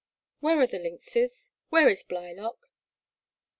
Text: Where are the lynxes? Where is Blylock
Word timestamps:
Where 0.39 0.59
are 0.59 0.65
the 0.65 0.79
lynxes? 0.79 1.51
Where 1.69 1.87
is 1.87 2.01
Blylock 2.01 2.71